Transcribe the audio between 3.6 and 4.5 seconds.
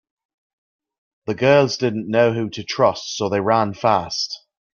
fast.